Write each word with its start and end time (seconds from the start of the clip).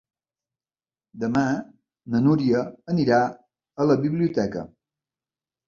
Demà 1.23 1.43
na 2.15 2.23
Núria 2.29 2.65
anirà 2.95 3.21
a 3.85 3.89
la 3.93 4.01
biblioteca. 4.09 4.69